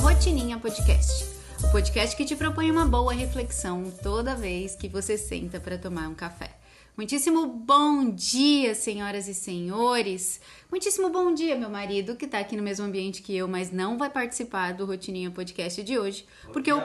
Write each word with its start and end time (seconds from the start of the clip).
Rotininha 0.00 0.58
Podcast, 0.58 1.24
o 1.64 1.72
podcast 1.72 2.16
que 2.16 2.24
te 2.24 2.36
propõe 2.36 2.70
uma 2.70 2.86
boa 2.86 3.12
reflexão 3.12 3.92
toda 4.02 4.36
vez 4.36 4.76
que 4.76 4.88
você 4.88 5.18
senta 5.18 5.58
para 5.58 5.76
tomar 5.76 6.08
um 6.08 6.14
café. 6.14 6.56
Muitíssimo 6.96 7.46
bom 7.46 8.08
dia, 8.10 8.74
senhoras 8.76 9.26
e 9.26 9.34
senhores. 9.34 10.40
Muitíssimo 10.70 11.10
bom 11.10 11.34
dia, 11.34 11.56
meu 11.56 11.68
marido, 11.68 12.14
que 12.14 12.28
tá 12.28 12.38
aqui 12.38 12.56
no 12.56 12.62
mesmo 12.62 12.86
ambiente 12.86 13.22
que 13.22 13.36
eu, 13.36 13.48
mas 13.48 13.72
não 13.72 13.98
vai 13.98 14.08
participar 14.08 14.72
do 14.72 14.86
Rotininha 14.86 15.30
Podcast 15.30 15.82
de 15.82 15.98
hoje, 15.98 16.24
porque 16.52 16.72
o... 16.72 16.80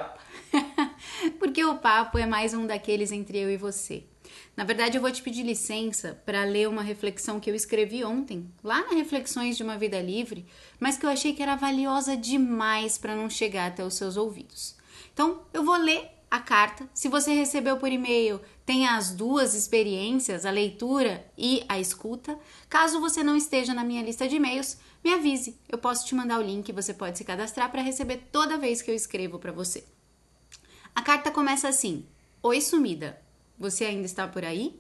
porque 1.38 1.64
o 1.64 1.78
papo 1.78 2.18
é 2.18 2.26
mais 2.26 2.54
um 2.54 2.66
daqueles 2.66 3.12
entre 3.12 3.38
eu 3.38 3.50
e 3.50 3.58
você. 3.58 4.04
Na 4.56 4.64
verdade, 4.64 4.98
eu 4.98 5.02
vou 5.02 5.12
te 5.12 5.22
pedir 5.22 5.44
licença 5.44 6.22
para 6.26 6.44
ler 6.44 6.70
uma 6.70 6.82
reflexão 6.82 7.40
que 7.40 7.50
eu 7.50 7.56
escrevi 7.56 8.04
ontem, 8.04 8.50
lá 8.64 8.82
na 8.82 8.96
Reflexões 8.96 9.58
de 9.58 9.64
uma 9.64 9.78
Vida 9.78 10.00
Livre, 10.02 10.46
mas 10.80 10.98
que 10.98 11.06
eu 11.06 11.10
achei 11.10 11.34
que 11.34 11.42
era 11.42 11.56
valiosa 11.56 12.16
demais 12.16 12.98
para 12.98 13.16
não 13.16 13.30
chegar 13.30 13.68
até 13.68 13.84
os 13.84 13.96
seus 13.96 14.18
ouvidos. 14.18 14.76
Então, 15.14 15.42
eu 15.54 15.64
vou 15.64 15.76
ler 15.76 16.10
a 16.34 16.40
carta. 16.40 16.90
Se 16.96 17.08
você 17.08 17.32
recebeu 17.32 17.78
por 17.78 17.92
e-mail, 17.92 18.42
tenha 18.66 18.96
as 18.96 19.12
duas 19.12 19.54
experiências, 19.54 20.48
a 20.48 20.50
leitura 20.50 21.24
e 21.38 21.64
a 21.70 21.80
escuta. 21.80 22.36
Caso 22.68 23.00
você 23.00 23.24
não 23.24 23.36
esteja 23.36 23.72
na 23.72 23.84
minha 23.84 24.02
lista 24.02 24.28
de 24.28 24.38
e-mails, 24.38 24.78
me 25.04 25.14
avise. 25.14 25.60
Eu 25.70 25.78
posso 25.78 26.08
te 26.08 26.16
mandar 26.16 26.40
o 26.40 26.42
link 26.42 26.72
você 26.72 26.92
pode 26.92 27.20
se 27.20 27.24
cadastrar 27.24 27.70
para 27.70 27.84
receber 27.84 28.30
toda 28.32 28.58
vez 28.58 28.82
que 28.82 28.90
eu 28.90 28.96
escrevo 28.96 29.38
para 29.38 29.52
você. 29.52 29.84
A 30.96 31.04
carta 31.04 31.30
começa 31.30 31.68
assim: 31.68 32.06
Oi, 32.42 32.62
sumida. 32.62 33.23
Você 33.58 33.86
ainda 33.86 34.06
está 34.06 34.28
por 34.28 34.44
aí? 34.44 34.80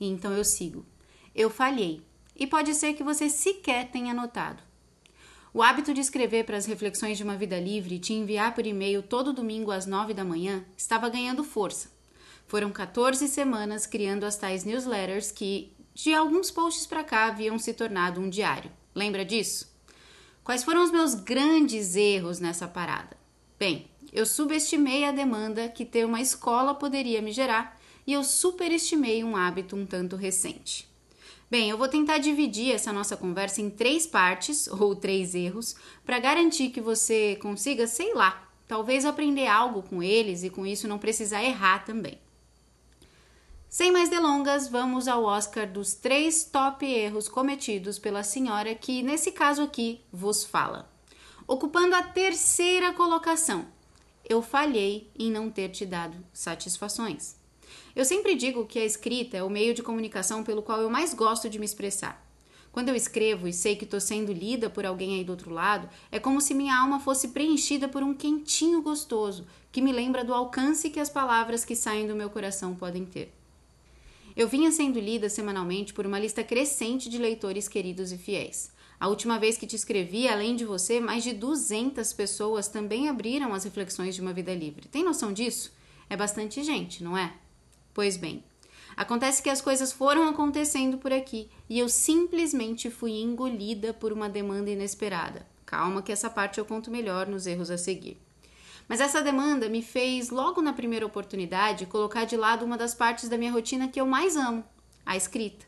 Então 0.00 0.32
eu 0.32 0.44
sigo. 0.44 0.84
Eu 1.34 1.50
falhei. 1.50 2.02
E 2.34 2.46
pode 2.46 2.74
ser 2.74 2.94
que 2.94 3.04
você 3.04 3.28
sequer 3.28 3.90
tenha 3.90 4.14
notado. 4.14 4.62
O 5.52 5.62
hábito 5.62 5.92
de 5.92 6.00
escrever 6.00 6.44
para 6.44 6.56
as 6.56 6.66
reflexões 6.66 7.18
de 7.18 7.24
uma 7.24 7.36
vida 7.36 7.58
livre 7.58 7.96
e 7.96 7.98
te 7.98 8.14
enviar 8.14 8.54
por 8.54 8.64
e-mail 8.64 9.02
todo 9.02 9.32
domingo 9.32 9.72
às 9.72 9.84
nove 9.84 10.14
da 10.14 10.24
manhã 10.24 10.64
estava 10.76 11.08
ganhando 11.08 11.42
força. 11.42 11.90
Foram 12.46 12.70
14 12.70 13.26
semanas 13.26 13.84
criando 13.84 14.24
as 14.24 14.36
tais 14.36 14.64
newsletters 14.64 15.32
que, 15.32 15.72
de 15.92 16.14
alguns 16.14 16.50
posts 16.50 16.86
para 16.86 17.02
cá, 17.02 17.26
haviam 17.26 17.58
se 17.58 17.74
tornado 17.74 18.20
um 18.20 18.30
diário. 18.30 18.70
Lembra 18.94 19.24
disso? 19.24 19.68
Quais 20.44 20.62
foram 20.62 20.84
os 20.84 20.90
meus 20.90 21.14
grandes 21.14 21.96
erros 21.96 22.38
nessa 22.38 22.66
parada? 22.66 23.16
Bem, 23.58 23.89
eu 24.12 24.26
subestimei 24.26 25.04
a 25.04 25.12
demanda 25.12 25.68
que 25.68 25.84
ter 25.84 26.04
uma 26.04 26.20
escola 26.20 26.74
poderia 26.74 27.22
me 27.22 27.32
gerar 27.32 27.78
e 28.06 28.12
eu 28.12 28.24
superestimei 28.24 29.22
um 29.22 29.36
hábito 29.36 29.76
um 29.76 29.86
tanto 29.86 30.16
recente. 30.16 30.88
Bem, 31.50 31.68
eu 31.68 31.76
vou 31.76 31.88
tentar 31.88 32.18
dividir 32.18 32.72
essa 32.72 32.92
nossa 32.92 33.16
conversa 33.16 33.60
em 33.60 33.70
três 33.70 34.06
partes 34.06 34.68
ou 34.68 34.94
três 34.94 35.34
erros 35.34 35.74
para 36.04 36.18
garantir 36.18 36.70
que 36.70 36.80
você 36.80 37.36
consiga, 37.42 37.86
sei 37.86 38.14
lá, 38.14 38.48
talvez 38.68 39.04
aprender 39.04 39.48
algo 39.48 39.82
com 39.82 40.00
eles 40.00 40.44
e 40.44 40.50
com 40.50 40.64
isso 40.64 40.86
não 40.86 40.98
precisar 40.98 41.42
errar 41.42 41.84
também. 41.84 42.18
Sem 43.68 43.92
mais 43.92 44.08
delongas, 44.08 44.68
vamos 44.68 45.06
ao 45.06 45.24
Oscar 45.24 45.68
dos 45.68 45.94
três 45.94 46.44
top 46.44 46.84
erros 46.84 47.28
cometidos 47.28 47.98
pela 47.98 48.22
senhora 48.22 48.74
que, 48.74 49.02
nesse 49.02 49.30
caso 49.30 49.62
aqui, 49.62 50.00
vos 50.12 50.44
fala. 50.44 50.90
Ocupando 51.46 51.94
a 51.94 52.02
terceira 52.02 52.92
colocação, 52.92 53.66
eu 54.30 54.40
falhei 54.40 55.10
em 55.18 55.28
não 55.28 55.50
ter 55.50 55.70
te 55.70 55.84
dado 55.84 56.16
satisfações. 56.32 57.34
Eu 57.96 58.04
sempre 58.04 58.36
digo 58.36 58.64
que 58.64 58.78
a 58.78 58.84
escrita 58.84 59.36
é 59.36 59.42
o 59.42 59.50
meio 59.50 59.74
de 59.74 59.82
comunicação 59.82 60.44
pelo 60.44 60.62
qual 60.62 60.80
eu 60.80 60.88
mais 60.88 61.12
gosto 61.12 61.50
de 61.50 61.58
me 61.58 61.64
expressar. 61.64 62.24
Quando 62.70 62.90
eu 62.90 62.94
escrevo 62.94 63.48
e 63.48 63.52
sei 63.52 63.74
que 63.74 63.82
estou 63.82 64.00
sendo 64.00 64.32
lida 64.32 64.70
por 64.70 64.86
alguém 64.86 65.16
aí 65.16 65.24
do 65.24 65.32
outro 65.32 65.50
lado, 65.50 65.90
é 66.12 66.20
como 66.20 66.40
se 66.40 66.54
minha 66.54 66.80
alma 66.80 67.00
fosse 67.00 67.28
preenchida 67.28 67.88
por 67.88 68.04
um 68.04 68.14
quentinho 68.14 68.80
gostoso 68.80 69.48
que 69.72 69.82
me 69.82 69.90
lembra 69.90 70.24
do 70.24 70.32
alcance 70.32 70.90
que 70.90 71.00
as 71.00 71.10
palavras 71.10 71.64
que 71.64 71.74
saem 71.74 72.06
do 72.06 72.14
meu 72.14 72.30
coração 72.30 72.76
podem 72.76 73.04
ter. 73.04 73.34
Eu 74.36 74.46
vinha 74.46 74.70
sendo 74.70 75.00
lida 75.00 75.28
semanalmente 75.28 75.92
por 75.92 76.06
uma 76.06 76.20
lista 76.20 76.44
crescente 76.44 77.10
de 77.10 77.18
leitores 77.18 77.66
queridos 77.66 78.12
e 78.12 78.16
fiéis. 78.16 78.70
A 79.00 79.08
última 79.08 79.38
vez 79.38 79.56
que 79.56 79.66
te 79.66 79.74
escrevi, 79.74 80.28
além 80.28 80.54
de 80.54 80.66
você, 80.66 81.00
mais 81.00 81.24
de 81.24 81.32
200 81.32 82.12
pessoas 82.12 82.68
também 82.68 83.08
abriram 83.08 83.54
as 83.54 83.64
reflexões 83.64 84.14
de 84.14 84.20
uma 84.20 84.34
vida 84.34 84.54
livre. 84.54 84.88
Tem 84.88 85.02
noção 85.02 85.32
disso? 85.32 85.72
É 86.10 86.14
bastante 86.14 86.62
gente, 86.62 87.02
não 87.02 87.16
é? 87.16 87.32
Pois 87.94 88.18
bem, 88.18 88.44
acontece 88.94 89.42
que 89.42 89.48
as 89.48 89.62
coisas 89.62 89.90
foram 89.90 90.28
acontecendo 90.28 90.98
por 90.98 91.14
aqui 91.14 91.48
e 91.66 91.78
eu 91.78 91.88
simplesmente 91.88 92.90
fui 92.90 93.12
engolida 93.12 93.94
por 93.94 94.12
uma 94.12 94.28
demanda 94.28 94.70
inesperada. 94.70 95.46
Calma, 95.64 96.02
que 96.02 96.12
essa 96.12 96.28
parte 96.28 96.58
eu 96.58 96.66
conto 96.66 96.90
melhor 96.90 97.26
nos 97.26 97.46
erros 97.46 97.70
a 97.70 97.78
seguir. 97.78 98.20
Mas 98.86 99.00
essa 99.00 99.22
demanda 99.22 99.66
me 99.70 99.82
fez, 99.82 100.28
logo 100.28 100.60
na 100.60 100.74
primeira 100.74 101.06
oportunidade, 101.06 101.86
colocar 101.86 102.26
de 102.26 102.36
lado 102.36 102.66
uma 102.66 102.76
das 102.76 102.94
partes 102.94 103.30
da 103.30 103.38
minha 103.38 103.52
rotina 103.52 103.88
que 103.88 104.00
eu 104.00 104.04
mais 104.04 104.36
amo: 104.36 104.62
a 105.06 105.16
escrita. 105.16 105.64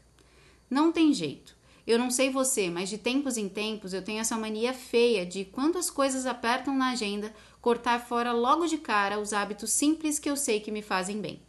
Não 0.69 0.93
tem 0.93 1.15
jeito. 1.15 1.62
Eu 1.87 1.99
não 1.99 2.11
sei 2.11 2.31
você, 2.31 2.71
mas 2.71 2.89
de 2.89 2.97
tempos 2.97 3.37
em 3.37 3.49
tempos 3.49 3.93
eu 3.93 4.03
tenho 4.03 4.21
essa 4.21 4.37
mania 4.37 4.73
feia 4.73 5.27
de, 5.27 5.45
quando 5.45 5.79
as 5.79 5.91
coisas 5.91 6.27
apertam 6.27 6.77
na 6.77 6.91
agenda, 6.91 7.35
cortar 7.61 7.99
fora 7.99 8.33
logo 8.33 8.67
de 8.67 8.79
cara 8.79 9.19
os 9.19 9.33
hábitos 9.33 9.73
simples 9.73 10.19
que 10.19 10.31
eu 10.31 10.37
sei 10.37 10.61
que 10.61 10.71
me 10.71 10.83
fazem 10.83 11.21
bem. 11.21 11.43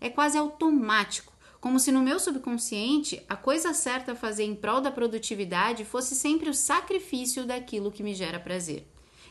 É 0.00 0.10
quase 0.10 0.36
automático, 0.36 1.32
como 1.60 1.78
se 1.78 1.92
no 1.92 2.02
meu 2.02 2.18
subconsciente 2.18 3.22
a 3.28 3.36
coisa 3.36 3.72
certa 3.72 4.12
a 4.12 4.16
fazer 4.16 4.44
em 4.44 4.54
prol 4.54 4.80
da 4.80 4.90
produtividade 4.90 5.84
fosse 5.84 6.14
sempre 6.14 6.50
o 6.50 6.54
sacrifício 6.54 7.46
daquilo 7.46 7.92
que 7.92 8.02
me 8.02 8.14
gera 8.14 8.40
prazer. 8.40 8.86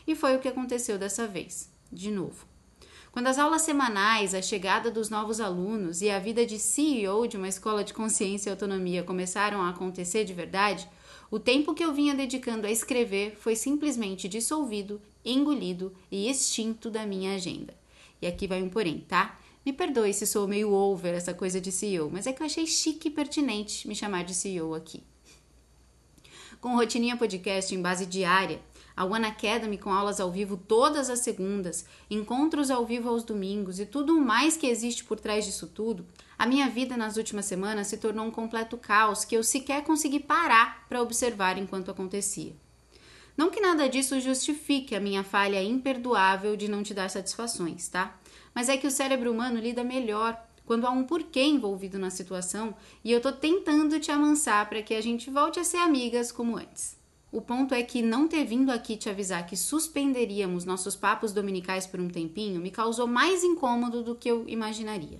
E 0.06 0.16
foi 0.16 0.34
o 0.34 0.40
que 0.40 0.48
aconteceu 0.48 0.98
dessa 0.98 1.26
vez, 1.26 1.70
de 1.92 2.10
novo. 2.10 2.51
Quando 3.12 3.26
as 3.26 3.38
aulas 3.38 3.60
semanais, 3.60 4.32
a 4.32 4.40
chegada 4.40 4.90
dos 4.90 5.10
novos 5.10 5.38
alunos 5.38 6.00
e 6.00 6.08
a 6.08 6.18
vida 6.18 6.46
de 6.46 6.58
CEO 6.58 7.28
de 7.28 7.36
uma 7.36 7.46
escola 7.46 7.84
de 7.84 7.92
consciência 7.92 8.48
e 8.48 8.50
autonomia 8.52 9.02
começaram 9.02 9.60
a 9.60 9.68
acontecer 9.68 10.24
de 10.24 10.32
verdade, 10.32 10.88
o 11.30 11.38
tempo 11.38 11.74
que 11.74 11.84
eu 11.84 11.92
vinha 11.92 12.14
dedicando 12.14 12.66
a 12.66 12.70
escrever 12.70 13.36
foi 13.38 13.54
simplesmente 13.54 14.30
dissolvido, 14.30 14.98
engolido 15.22 15.94
e 16.10 16.26
extinto 16.26 16.88
da 16.88 17.04
minha 17.04 17.34
agenda. 17.34 17.74
E 18.22 18.26
aqui 18.26 18.46
vai 18.46 18.62
um 18.62 18.70
porém, 18.70 19.00
tá? 19.06 19.38
Me 19.64 19.74
perdoe 19.74 20.14
se 20.14 20.26
sou 20.26 20.48
meio 20.48 20.72
over 20.72 21.12
essa 21.12 21.34
coisa 21.34 21.60
de 21.60 21.70
CEO, 21.70 22.10
mas 22.10 22.26
é 22.26 22.32
que 22.32 22.42
eu 22.42 22.46
achei 22.46 22.66
chique 22.66 23.08
e 23.08 23.10
pertinente 23.10 23.86
me 23.86 23.94
chamar 23.94 24.24
de 24.24 24.34
CEO 24.34 24.74
aqui. 24.74 25.02
Com 26.62 26.76
rotininha 26.76 27.16
podcast 27.16 27.74
em 27.74 27.82
base 27.82 28.06
diária, 28.06 28.58
a 28.96 29.04
One 29.04 29.26
Academy 29.26 29.78
com 29.78 29.90
aulas 29.90 30.20
ao 30.20 30.30
vivo 30.30 30.56
todas 30.56 31.10
as 31.10 31.20
segundas, 31.20 31.84
encontros 32.10 32.70
ao 32.70 32.84
vivo 32.84 33.08
aos 33.08 33.24
domingos 33.24 33.80
e 33.80 33.86
tudo 33.86 34.20
mais 34.20 34.56
que 34.56 34.66
existe 34.66 35.04
por 35.04 35.18
trás 35.18 35.44
disso 35.44 35.66
tudo, 35.66 36.06
a 36.38 36.46
minha 36.46 36.68
vida 36.68 36.96
nas 36.96 37.16
últimas 37.16 37.46
semanas 37.46 37.86
se 37.86 37.96
tornou 37.96 38.26
um 38.26 38.30
completo 38.30 38.76
caos 38.76 39.24
que 39.24 39.36
eu 39.36 39.42
sequer 39.42 39.84
consegui 39.84 40.20
parar 40.20 40.86
para 40.88 41.02
observar 41.02 41.58
enquanto 41.58 41.90
acontecia. 41.90 42.54
Não 43.36 43.50
que 43.50 43.60
nada 43.60 43.88
disso 43.88 44.20
justifique 44.20 44.94
a 44.94 45.00
minha 45.00 45.24
falha 45.24 45.62
imperdoável 45.62 46.56
de 46.56 46.68
não 46.68 46.82
te 46.82 46.92
dar 46.92 47.08
satisfações, 47.08 47.88
tá? 47.88 48.18
Mas 48.54 48.68
é 48.68 48.76
que 48.76 48.86
o 48.86 48.90
cérebro 48.90 49.32
humano 49.32 49.58
lida 49.58 49.82
melhor 49.82 50.36
quando 50.66 50.86
há 50.86 50.90
um 50.90 51.04
porquê 51.04 51.42
envolvido 51.42 51.98
na 51.98 52.10
situação 52.10 52.74
e 53.02 53.10
eu 53.10 53.20
tô 53.20 53.32
tentando 53.32 53.98
te 53.98 54.10
amansar 54.10 54.68
para 54.68 54.82
que 54.82 54.94
a 54.94 55.00
gente 55.00 55.30
volte 55.30 55.58
a 55.58 55.64
ser 55.64 55.78
amigas 55.78 56.30
como 56.30 56.56
antes. 56.56 56.96
O 57.32 57.40
ponto 57.40 57.72
é 57.72 57.82
que 57.82 58.02
não 58.02 58.28
ter 58.28 58.44
vindo 58.44 58.70
aqui 58.70 58.94
te 58.94 59.08
avisar 59.08 59.46
que 59.46 59.56
suspenderíamos 59.56 60.66
nossos 60.66 60.94
papos 60.94 61.32
dominicais 61.32 61.86
por 61.86 61.98
um 61.98 62.08
tempinho 62.08 62.60
me 62.60 62.70
causou 62.70 63.06
mais 63.06 63.42
incômodo 63.42 64.02
do 64.02 64.14
que 64.14 64.30
eu 64.30 64.46
imaginaria. 64.46 65.18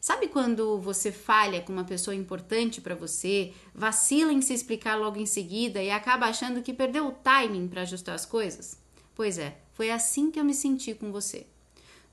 Sabe 0.00 0.28
quando 0.28 0.78
você 0.78 1.10
falha 1.10 1.60
com 1.60 1.72
uma 1.72 1.82
pessoa 1.82 2.14
importante 2.14 2.80
para 2.80 2.94
você, 2.94 3.52
vacila 3.74 4.32
em 4.32 4.40
se 4.40 4.54
explicar 4.54 4.94
logo 4.94 5.18
em 5.18 5.26
seguida 5.26 5.82
e 5.82 5.90
acaba 5.90 6.26
achando 6.26 6.62
que 6.62 6.72
perdeu 6.72 7.08
o 7.08 7.12
timing 7.12 7.66
para 7.66 7.82
ajustar 7.82 8.14
as 8.14 8.24
coisas? 8.24 8.78
Pois 9.12 9.36
é, 9.36 9.58
foi 9.72 9.90
assim 9.90 10.30
que 10.30 10.38
eu 10.38 10.44
me 10.44 10.54
senti 10.54 10.94
com 10.94 11.10
você. 11.10 11.48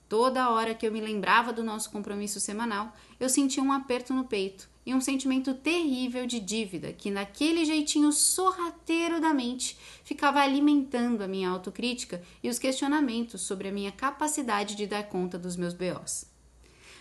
Toda 0.10 0.50
hora 0.50 0.74
que 0.74 0.88
eu 0.88 0.92
me 0.92 1.00
lembrava 1.00 1.54
do 1.54 1.64
nosso 1.64 1.92
compromisso 1.92 2.40
semanal, 2.40 2.92
eu 3.20 3.30
sentia 3.30 3.62
um 3.62 3.72
aperto 3.72 4.16
no 4.16 4.24
peito 4.24 4.71
e 4.86 4.94
um 4.96 5.02
sentimento 5.02 5.54
terrível 5.54 6.26
de 6.26 6.40
dívida 6.40 6.92
que, 6.92 7.12
naquele 7.12 7.66
jeitinho 7.66 8.12
sorrateiro 8.12 9.22
da 9.22 9.34
mente, 9.34 9.78
ficava 10.04 10.42
alimentando 10.42 11.24
a 11.24 11.28
minha 11.28 11.50
autocrítica 11.50 12.22
e 12.44 12.50
os 12.50 12.58
questionamentos 12.58 13.42
sobre 13.42 13.68
a 13.68 13.72
minha 13.72 13.92
capacidade 13.92 14.76
de 14.76 14.88
dar 14.88 15.04
conta 15.04 15.38
dos 15.38 15.56
meus 15.56 15.74
BOs. 15.74 16.26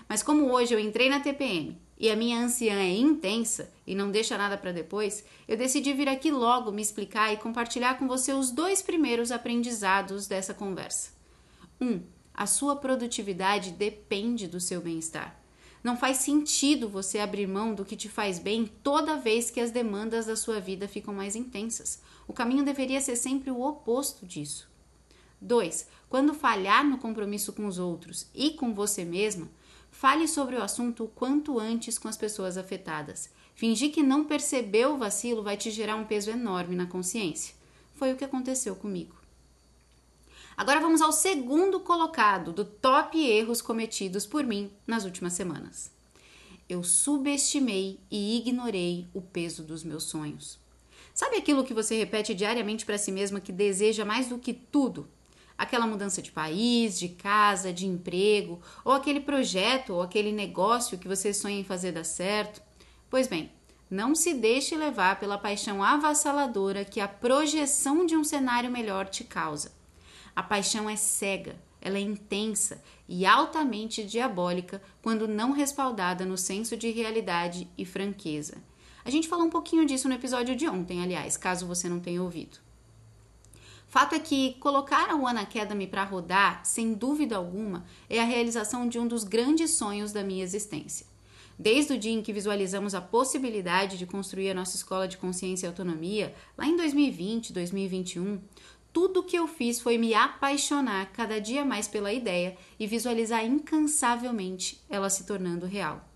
Mas 0.08 0.22
como 0.22 0.52
hoje 0.52 0.74
eu 0.74 0.80
entrei 0.80 1.08
na 1.08 1.20
TPM 1.20 1.80
e 1.98 2.10
a 2.10 2.16
minha 2.16 2.40
anciã 2.40 2.74
é 2.74 2.96
intensa 2.96 3.72
e 3.86 3.94
não 3.94 4.10
deixa 4.10 4.36
nada 4.36 4.58
para 4.58 4.72
depois, 4.72 5.24
eu 5.46 5.56
decidi 5.56 5.92
vir 5.92 6.08
aqui 6.08 6.30
logo 6.30 6.72
me 6.72 6.82
explicar 6.82 7.32
e 7.32 7.36
compartilhar 7.36 7.98
com 7.98 8.08
você 8.08 8.32
os 8.32 8.50
dois 8.50 8.82
primeiros 8.82 9.30
aprendizados 9.30 10.26
dessa 10.26 10.52
conversa. 10.52 11.12
Um, 11.80 12.00
a 12.34 12.46
sua 12.46 12.76
produtividade 12.76 13.70
depende 13.70 14.48
do 14.48 14.60
seu 14.60 14.80
bem-estar. 14.80 15.39
Não 15.82 15.96
faz 15.96 16.18
sentido 16.18 16.88
você 16.88 17.18
abrir 17.18 17.46
mão 17.46 17.74
do 17.74 17.84
que 17.84 17.96
te 17.96 18.08
faz 18.08 18.38
bem 18.38 18.70
toda 18.82 19.16
vez 19.16 19.50
que 19.50 19.60
as 19.60 19.70
demandas 19.70 20.26
da 20.26 20.36
sua 20.36 20.60
vida 20.60 20.86
ficam 20.86 21.14
mais 21.14 21.34
intensas. 21.34 22.02
O 22.28 22.32
caminho 22.32 22.64
deveria 22.64 23.00
ser 23.00 23.16
sempre 23.16 23.50
o 23.50 23.62
oposto 23.62 24.26
disso. 24.26 24.68
2. 25.40 25.88
Quando 26.08 26.34
falhar 26.34 26.84
no 26.84 26.98
compromisso 26.98 27.52
com 27.52 27.66
os 27.66 27.78
outros 27.78 28.26
e 28.34 28.50
com 28.50 28.74
você 28.74 29.04
mesma, 29.04 29.48
fale 29.90 30.28
sobre 30.28 30.56
o 30.56 30.62
assunto 30.62 31.04
o 31.04 31.08
quanto 31.08 31.58
antes 31.58 31.98
com 31.98 32.08
as 32.08 32.16
pessoas 32.16 32.58
afetadas. 32.58 33.30
Fingir 33.54 33.90
que 33.90 34.02
não 34.02 34.24
percebeu 34.24 34.94
o 34.94 34.98
vacilo 34.98 35.42
vai 35.42 35.56
te 35.56 35.70
gerar 35.70 35.96
um 35.96 36.04
peso 36.04 36.30
enorme 36.30 36.76
na 36.76 36.86
consciência. 36.86 37.54
Foi 37.94 38.12
o 38.12 38.16
que 38.16 38.24
aconteceu 38.24 38.76
comigo. 38.76 39.19
Agora 40.60 40.78
vamos 40.78 41.00
ao 41.00 41.10
segundo 41.10 41.80
colocado 41.80 42.52
do 42.52 42.66
top 42.66 43.18
erros 43.18 43.62
cometidos 43.62 44.26
por 44.26 44.44
mim 44.44 44.70
nas 44.86 45.06
últimas 45.06 45.32
semanas. 45.32 45.90
Eu 46.68 46.84
subestimei 46.84 47.98
e 48.10 48.36
ignorei 48.36 49.08
o 49.14 49.22
peso 49.22 49.62
dos 49.62 49.82
meus 49.82 50.04
sonhos. 50.04 50.58
Sabe 51.14 51.36
aquilo 51.36 51.64
que 51.64 51.72
você 51.72 51.96
repete 51.96 52.34
diariamente 52.34 52.84
para 52.84 52.98
si 52.98 53.10
mesma 53.10 53.40
que 53.40 53.52
deseja 53.52 54.04
mais 54.04 54.28
do 54.28 54.36
que 54.36 54.52
tudo? 54.52 55.08
Aquela 55.56 55.86
mudança 55.86 56.20
de 56.20 56.30
país, 56.30 56.98
de 56.98 57.08
casa, 57.08 57.72
de 57.72 57.86
emprego, 57.86 58.60
ou 58.84 58.92
aquele 58.92 59.20
projeto 59.20 59.94
ou 59.94 60.02
aquele 60.02 60.30
negócio 60.30 60.98
que 60.98 61.08
você 61.08 61.32
sonha 61.32 61.58
em 61.58 61.64
fazer 61.64 61.92
dar 61.92 62.04
certo? 62.04 62.60
Pois 63.08 63.26
bem, 63.26 63.50
não 63.88 64.14
se 64.14 64.34
deixe 64.34 64.76
levar 64.76 65.18
pela 65.18 65.38
paixão 65.38 65.82
avassaladora 65.82 66.84
que 66.84 67.00
a 67.00 67.08
projeção 67.08 68.04
de 68.04 68.14
um 68.14 68.22
cenário 68.22 68.70
melhor 68.70 69.08
te 69.08 69.24
causa. 69.24 69.79
A 70.34 70.42
paixão 70.42 70.88
é 70.88 70.96
cega, 70.96 71.56
ela 71.80 71.98
é 71.98 72.00
intensa 72.00 72.82
e 73.08 73.24
altamente 73.24 74.04
diabólica 74.04 74.82
quando 75.02 75.26
não 75.26 75.52
respaldada 75.52 76.24
no 76.24 76.36
senso 76.36 76.76
de 76.76 76.90
realidade 76.90 77.68
e 77.76 77.84
franqueza. 77.84 78.58
A 79.04 79.10
gente 79.10 79.28
falou 79.28 79.46
um 79.46 79.50
pouquinho 79.50 79.86
disso 79.86 80.08
no 80.08 80.14
episódio 80.14 80.54
de 80.54 80.68
ontem, 80.68 81.02
aliás, 81.02 81.36
caso 81.36 81.66
você 81.66 81.88
não 81.88 82.00
tenha 82.00 82.22
ouvido. 82.22 82.58
Fato 83.88 84.14
é 84.14 84.20
que 84.20 84.54
colocar 84.60 85.10
a 85.10 85.16
One 85.16 85.40
Academy 85.40 85.86
para 85.86 86.04
rodar, 86.04 86.64
sem 86.64 86.94
dúvida 86.94 87.36
alguma, 87.36 87.84
é 88.08 88.20
a 88.20 88.24
realização 88.24 88.88
de 88.88 89.00
um 89.00 89.08
dos 89.08 89.24
grandes 89.24 89.72
sonhos 89.72 90.12
da 90.12 90.22
minha 90.22 90.44
existência. 90.44 91.04
Desde 91.58 91.94
o 91.94 91.98
dia 91.98 92.12
em 92.12 92.22
que 92.22 92.32
visualizamos 92.32 92.94
a 92.94 93.00
possibilidade 93.00 93.98
de 93.98 94.06
construir 94.06 94.48
a 94.50 94.54
nossa 94.54 94.76
escola 94.76 95.08
de 95.08 95.18
consciência 95.18 95.66
e 95.66 95.68
autonomia, 95.68 96.34
lá 96.56 96.66
em 96.66 96.76
2020, 96.76 97.52
2021, 97.52 98.40
tudo 98.92 99.22
que 99.22 99.37
eu 99.37 99.46
fiz 99.46 99.81
foi 99.81 99.96
me 99.98 100.14
apaixonar 100.14 101.12
cada 101.12 101.40
dia 101.40 101.64
mais 101.64 101.87
pela 101.87 102.12
ideia 102.12 102.56
e 102.78 102.87
visualizar 102.87 103.44
incansavelmente 103.44 104.81
ela 104.88 105.08
se 105.08 105.25
tornando 105.25 105.66
real. 105.66 106.08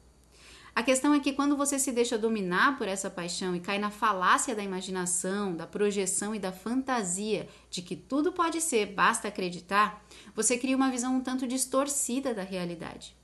A 0.75 0.83
questão 0.83 1.15
é 1.15 1.21
que 1.21 1.33
quando 1.33 1.57
você 1.57 1.79
se 1.79 1.93
deixa 1.93 2.19
dominar 2.19 2.77
por 2.77 2.89
essa 2.89 3.09
paixão 3.09 3.55
e 3.55 3.61
cai 3.61 3.79
na 3.79 3.93
falácia 3.93 4.57
da 4.57 4.63
imaginação, 4.63 5.55
da 5.55 5.69
projeção 5.69 6.35
e 6.35 6.39
da 6.41 6.51
fantasia 6.51 7.49
de 7.71 7.81
que 7.81 7.95
tudo 7.95 8.33
pode 8.33 8.61
ser, 8.61 8.87
basta 8.87 9.29
acreditar, 9.29 10.05
você 10.35 10.59
cria 10.59 10.75
uma 10.75 10.91
visão 10.91 11.15
um 11.15 11.21
tanto 11.21 11.47
distorcida 11.47 12.35
da 12.35 12.43
realidade. 12.43 13.15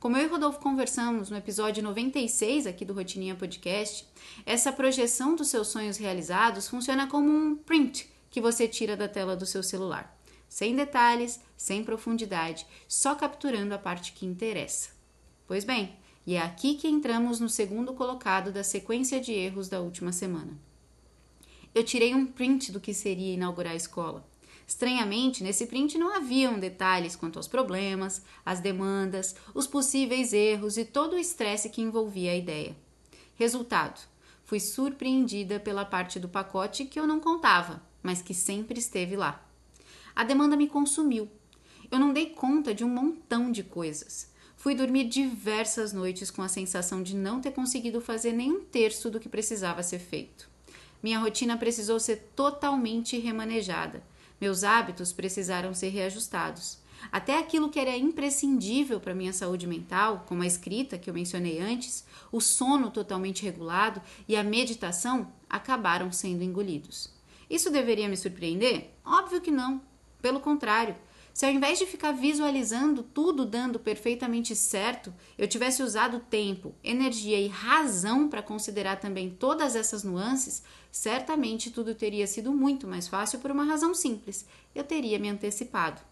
Como 0.00 0.16
eu 0.16 0.24
e 0.24 0.28
Rodolfo 0.28 0.58
conversamos 0.58 1.30
no 1.30 1.36
episódio 1.36 1.84
96 1.84 2.66
aqui 2.66 2.84
do 2.84 2.94
Rotininha 2.94 3.36
Podcast, 3.36 4.04
essa 4.44 4.72
projeção 4.72 5.36
dos 5.36 5.48
seus 5.48 5.68
sonhos 5.68 5.96
realizados 5.98 6.68
funciona 6.68 7.06
como 7.06 7.30
um 7.30 7.54
print 7.54 8.08
que 8.30 8.40
você 8.40 8.68
tira 8.68 8.96
da 8.96 9.08
tela 9.08 9.36
do 9.36 9.46
seu 9.46 9.62
celular, 9.62 10.16
sem 10.48 10.74
detalhes, 10.74 11.40
sem 11.56 11.84
profundidade, 11.84 12.66
só 12.86 13.14
capturando 13.14 13.74
a 13.74 13.78
parte 13.78 14.12
que 14.12 14.26
interessa. 14.26 14.90
Pois 15.46 15.64
bem, 15.64 15.96
e 16.26 16.34
é 16.34 16.42
aqui 16.42 16.74
que 16.74 16.88
entramos 16.88 17.40
no 17.40 17.48
segundo 17.48 17.94
colocado 17.94 18.52
da 18.52 18.62
sequência 18.62 19.18
de 19.18 19.32
erros 19.32 19.68
da 19.68 19.80
última 19.80 20.12
semana. 20.12 20.58
Eu 21.74 21.84
tirei 21.84 22.14
um 22.14 22.26
print 22.26 22.70
do 22.70 22.80
que 22.80 22.92
seria 22.92 23.34
inaugurar 23.34 23.72
a 23.72 23.76
escola. 23.76 24.26
Estranhamente, 24.66 25.42
nesse 25.42 25.66
print 25.66 25.96
não 25.96 26.14
haviam 26.14 26.58
detalhes 26.58 27.16
quanto 27.16 27.38
aos 27.38 27.48
problemas, 27.48 28.22
as 28.44 28.60
demandas, 28.60 29.34
os 29.54 29.66
possíveis 29.66 30.34
erros 30.34 30.76
e 30.76 30.84
todo 30.84 31.14
o 31.14 31.18
estresse 31.18 31.70
que 31.70 31.80
envolvia 31.80 32.32
a 32.32 32.36
ideia. 32.36 32.76
Resultado: 33.36 33.98
fui 34.44 34.60
surpreendida 34.60 35.58
pela 35.58 35.86
parte 35.86 36.20
do 36.20 36.28
pacote 36.28 36.84
que 36.84 37.00
eu 37.00 37.06
não 37.06 37.20
contava, 37.20 37.82
mas 38.02 38.22
que 38.22 38.34
sempre 38.34 38.78
esteve 38.78 39.16
lá. 39.16 39.44
A 40.14 40.24
demanda 40.24 40.56
me 40.56 40.68
consumiu. 40.68 41.28
Eu 41.90 41.98
não 41.98 42.12
dei 42.12 42.30
conta 42.30 42.74
de 42.74 42.84
um 42.84 42.88
montão 42.88 43.50
de 43.50 43.62
coisas. 43.62 44.30
Fui 44.56 44.74
dormir 44.74 45.04
diversas 45.04 45.92
noites 45.92 46.30
com 46.30 46.42
a 46.42 46.48
sensação 46.48 47.02
de 47.02 47.14
não 47.14 47.40
ter 47.40 47.52
conseguido 47.52 48.00
fazer 48.00 48.32
nem 48.32 48.50
um 48.50 48.60
terço 48.60 49.08
do 49.08 49.20
que 49.20 49.28
precisava 49.28 49.82
ser 49.82 50.00
feito. 50.00 50.48
Minha 51.02 51.20
rotina 51.20 51.56
precisou 51.56 52.00
ser 52.00 52.30
totalmente 52.34 53.16
remanejada. 53.18 54.02
Meus 54.40 54.64
hábitos 54.64 55.12
precisaram 55.12 55.72
ser 55.72 55.90
reajustados. 55.90 56.78
Até 57.12 57.38
aquilo 57.38 57.68
que 57.70 57.78
era 57.78 57.96
imprescindível 57.96 58.98
para 58.98 59.14
minha 59.14 59.32
saúde 59.32 59.66
mental, 59.66 60.24
como 60.26 60.42
a 60.42 60.46
escrita 60.46 60.98
que 60.98 61.08
eu 61.08 61.14
mencionei 61.14 61.60
antes, 61.60 62.04
o 62.32 62.40
sono 62.40 62.90
totalmente 62.90 63.44
regulado 63.44 64.02
e 64.26 64.36
a 64.36 64.42
meditação, 64.42 65.32
acabaram 65.48 66.10
sendo 66.10 66.42
engolidos. 66.42 67.16
Isso 67.48 67.70
deveria 67.70 68.08
me 68.08 68.16
surpreender? 68.16 68.90
Óbvio 69.04 69.40
que 69.40 69.50
não. 69.50 69.80
Pelo 70.20 70.40
contrário, 70.40 70.94
se 71.38 71.46
ao 71.46 71.52
invés 71.52 71.78
de 71.78 71.86
ficar 71.86 72.10
visualizando 72.10 73.00
tudo 73.02 73.46
dando 73.46 73.78
perfeitamente 73.78 74.56
certo, 74.56 75.14
eu 75.38 75.46
tivesse 75.46 75.84
usado 75.84 76.18
tempo, 76.18 76.74
energia 76.82 77.38
e 77.38 77.46
razão 77.46 78.28
para 78.28 78.42
considerar 78.42 78.96
também 78.96 79.30
todas 79.30 79.76
essas 79.76 80.02
nuances, 80.02 80.64
certamente 80.90 81.70
tudo 81.70 81.94
teria 81.94 82.26
sido 82.26 82.52
muito 82.52 82.88
mais 82.88 83.06
fácil 83.06 83.38
por 83.38 83.52
uma 83.52 83.62
razão 83.62 83.94
simples: 83.94 84.46
eu 84.74 84.82
teria 84.82 85.16
me 85.16 85.28
antecipado. 85.28 86.02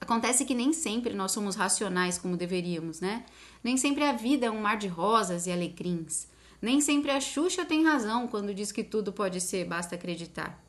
Acontece 0.00 0.46
que 0.46 0.54
nem 0.54 0.72
sempre 0.72 1.12
nós 1.12 1.32
somos 1.32 1.54
racionais 1.54 2.16
como 2.16 2.38
deveríamos, 2.38 3.00
né? 3.00 3.24
Nem 3.62 3.76
sempre 3.76 4.04
a 4.04 4.12
vida 4.12 4.46
é 4.46 4.50
um 4.50 4.60
mar 4.62 4.78
de 4.78 4.88
rosas 4.88 5.46
e 5.46 5.52
alecrins. 5.52 6.26
Nem 6.66 6.80
sempre 6.80 7.12
a 7.12 7.20
Xuxa 7.20 7.64
tem 7.64 7.84
razão 7.84 8.26
quando 8.26 8.52
diz 8.52 8.72
que 8.72 8.82
tudo 8.82 9.12
pode 9.12 9.40
ser, 9.40 9.64
basta 9.64 9.94
acreditar. 9.94 10.60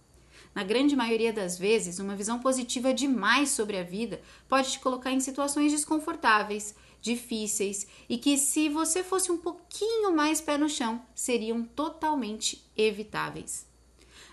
Na 0.53 0.63
grande 0.63 0.95
maioria 0.95 1.33
das 1.33 1.57
vezes, 1.57 1.97
uma 1.97 2.15
visão 2.15 2.37
positiva 2.37 2.93
demais 2.93 3.49
sobre 3.49 3.79
a 3.79 3.83
vida 3.83 4.21
pode 4.47 4.73
te 4.73 4.79
colocar 4.79 5.11
em 5.11 5.19
situações 5.19 5.71
desconfortáveis, 5.71 6.75
difíceis 7.01 7.87
e 8.07 8.19
que, 8.19 8.37
se 8.37 8.69
você 8.69 9.03
fosse 9.03 9.31
um 9.31 9.39
pouquinho 9.39 10.15
mais 10.15 10.39
pé 10.39 10.55
no 10.55 10.69
chão, 10.69 11.01
seriam 11.15 11.63
totalmente 11.63 12.63
evitáveis. 12.77 13.65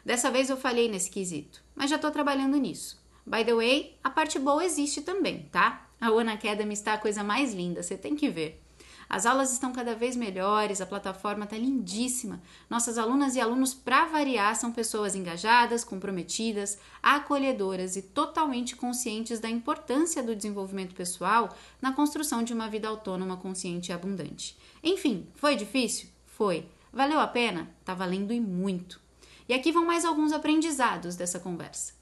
Dessa 0.05 0.31
vez 0.31 0.51
eu 0.51 0.59
falhei 0.59 0.91
nesse 0.91 1.09
quesito, 1.09 1.65
mas 1.75 1.89
já 1.89 1.97
estou 1.97 2.11
trabalhando 2.11 2.59
nisso. 2.59 3.03
By 3.25 3.43
the 3.43 3.55
way, 3.55 3.97
a 4.05 4.11
parte 4.11 4.39
boa 4.39 4.63
existe 4.63 5.01
também, 5.01 5.49
tá? 5.51 5.89
A 5.99 6.11
One 6.11 6.29
Academy 6.29 6.75
está 6.75 6.93
a 6.93 6.99
coisa 6.99 7.25
mais 7.25 7.55
linda, 7.55 7.83
você 7.83 7.97
tem 7.97 8.15
que 8.15 8.29
ver. 8.29 8.63
As 9.09 9.27
aulas 9.27 9.53
estão 9.53 9.73
cada 9.73 9.95
vez 9.95 10.17
melhores, 10.17 10.81
a 10.81 10.87
plataforma 10.87 11.45
está 11.45 11.57
lindíssima. 11.57 12.41
Nossas 12.69 12.99
alunas 12.99 13.37
e 13.37 13.41
alunos, 13.41 13.75
para 13.75 14.07
variar, 14.07 14.57
são 14.57 14.73
pessoas 14.73 15.15
engajadas, 15.15 15.85
comprometidas, 15.85 16.79
acolhedoras 17.03 17.97
e 17.97 18.03
totalmente 18.03 18.77
conscientes 18.77 19.41
da 19.41 19.49
importância 19.49 20.23
do 20.23 20.35
desenvolvimento 20.35 20.95
pessoal 20.95 21.55
na 21.81 21.93
construção 21.93 22.43
de 22.43 22.53
uma 22.53 22.69
vida 22.69 22.89
autônoma, 22.89 23.37
consciente 23.37 23.91
e 23.91 23.93
abundante. 23.93 24.57
Enfim, 24.83 25.27
foi 25.35 25.57
difícil? 25.57 26.09
Foi. 26.27 26.67
Valeu 26.93 27.21
a 27.21 27.27
pena? 27.27 27.69
Tá 27.85 27.95
valendo 27.95 28.33
e 28.33 28.41
muito. 28.41 29.01
E 29.49 29.55
aqui 29.55 29.71
vão 29.71 29.85
mais 29.85 30.05
alguns 30.05 30.33
aprendizados 30.33 31.17
dessa 31.17 31.39
conversa. 31.39 31.93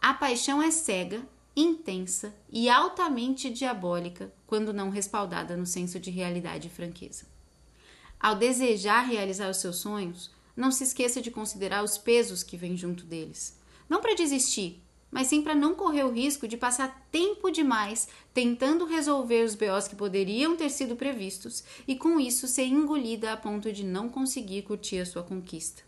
A 0.00 0.12
paixão 0.12 0.62
é 0.62 0.70
cega 0.70 1.22
intensa 1.54 2.34
e 2.50 2.68
altamente 2.68 3.50
diabólica 3.50 4.32
quando 4.52 4.70
não 4.70 4.90
respaldada 4.90 5.56
no 5.56 5.64
senso 5.64 5.98
de 5.98 6.10
realidade 6.10 6.68
e 6.68 6.70
franqueza. 6.70 7.24
Ao 8.20 8.34
desejar 8.34 9.00
realizar 9.00 9.48
os 9.48 9.56
seus 9.56 9.76
sonhos, 9.76 10.30
não 10.54 10.70
se 10.70 10.84
esqueça 10.84 11.22
de 11.22 11.30
considerar 11.30 11.82
os 11.82 11.96
pesos 11.96 12.42
que 12.42 12.54
vêm 12.54 12.76
junto 12.76 13.06
deles. 13.06 13.58
Não 13.88 14.02
para 14.02 14.14
desistir, 14.14 14.82
mas 15.10 15.28
sim 15.28 15.40
para 15.40 15.54
não 15.54 15.74
correr 15.74 16.04
o 16.04 16.12
risco 16.12 16.46
de 16.46 16.58
passar 16.58 17.08
tempo 17.10 17.50
demais 17.50 18.08
tentando 18.34 18.84
resolver 18.84 19.42
os 19.42 19.54
BOs 19.54 19.88
que 19.88 19.96
poderiam 19.96 20.54
ter 20.54 20.68
sido 20.68 20.96
previstos 20.96 21.64
e 21.88 21.96
com 21.96 22.20
isso 22.20 22.46
ser 22.46 22.66
engolida 22.66 23.32
a 23.32 23.38
ponto 23.38 23.72
de 23.72 23.82
não 23.82 24.06
conseguir 24.10 24.60
curtir 24.64 24.98
a 24.98 25.06
sua 25.06 25.22
conquista. 25.22 25.82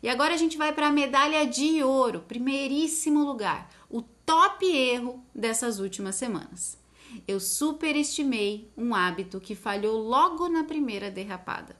E 0.00 0.08
agora 0.08 0.34
a 0.34 0.36
gente 0.36 0.56
vai 0.56 0.72
para 0.72 0.86
a 0.86 0.92
medalha 0.92 1.44
de 1.48 1.82
ouro, 1.82 2.20
primeiríssimo 2.28 3.24
lugar, 3.24 3.68
o 3.90 4.02
top 4.24 4.64
erro 4.66 5.20
dessas 5.34 5.80
últimas 5.80 6.14
semanas. 6.14 6.80
Eu 7.26 7.40
superestimei 7.40 8.70
um 8.76 8.94
hábito 8.94 9.40
que 9.40 9.54
falhou 9.54 9.98
logo 9.98 10.48
na 10.48 10.64
primeira 10.64 11.10
derrapada. 11.10 11.76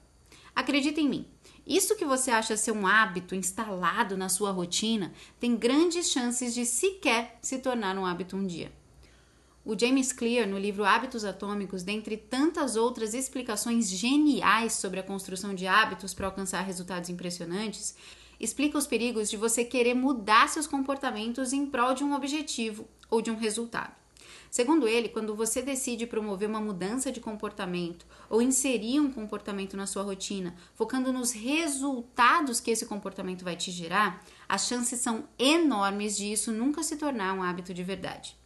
Acredita 0.55 1.01
em 1.01 1.09
mim, 1.09 1.27
isso 1.65 1.95
que 1.95 2.05
você 2.05 2.29
acha 2.29 2.57
ser 2.57 2.71
um 2.71 2.85
hábito 2.85 3.33
instalado 3.33 4.17
na 4.17 4.27
sua 4.27 4.51
rotina 4.51 5.13
tem 5.39 5.55
grandes 5.55 6.11
chances 6.11 6.53
de 6.53 6.65
sequer 6.65 7.39
se 7.41 7.59
tornar 7.59 7.97
um 7.97 8.05
hábito 8.05 8.35
um 8.35 8.45
dia. 8.45 8.71
O 9.65 9.79
James 9.79 10.11
Clear, 10.11 10.45
no 10.45 10.59
livro 10.59 10.83
Hábitos 10.83 11.23
Atômicos, 11.23 11.83
dentre 11.83 12.17
tantas 12.17 12.75
outras 12.75 13.13
explicações 13.13 13.89
geniais 13.89 14.73
sobre 14.73 14.99
a 14.99 15.03
construção 15.03 15.55
de 15.55 15.65
hábitos 15.65 16.13
para 16.13 16.27
alcançar 16.27 16.61
resultados 16.63 17.09
impressionantes, 17.09 17.95
explica 18.37 18.77
os 18.77 18.85
perigos 18.85 19.29
de 19.29 19.37
você 19.37 19.63
querer 19.63 19.93
mudar 19.93 20.49
seus 20.49 20.67
comportamentos 20.67 21.53
em 21.53 21.65
prol 21.65 21.93
de 21.93 22.03
um 22.03 22.13
objetivo 22.13 22.85
ou 23.09 23.21
de 23.21 23.31
um 23.31 23.37
resultado. 23.37 24.02
Segundo 24.53 24.87
ele, 24.87 25.09
quando 25.09 25.35
você 25.35 25.63
decide 25.63 26.05
promover 26.05 26.47
uma 26.47 26.61
mudança 26.61 27.11
de 27.11 27.19
comportamento 27.19 28.05
ou 28.29 28.39
inserir 28.39 28.99
um 28.99 29.11
comportamento 29.11 29.75
na 29.75 29.87
sua 29.87 30.03
rotina, 30.03 30.53
focando 30.75 31.11
nos 31.11 31.31
resultados 31.31 32.59
que 32.59 32.69
esse 32.69 32.85
comportamento 32.85 33.43
vai 33.43 33.55
te 33.55 33.71
gerar, 33.71 34.23
as 34.47 34.67
chances 34.67 34.99
são 34.99 35.27
enormes 35.39 36.15
de 36.15 36.31
isso 36.31 36.51
nunca 36.51 36.83
se 36.83 36.97
tornar 36.97 37.33
um 37.33 37.41
hábito 37.41 37.73
de 37.73 37.83
verdade. 37.83 38.37